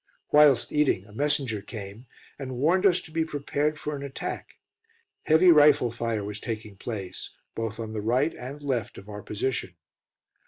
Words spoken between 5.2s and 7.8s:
Heavy rifle fire was taking place, both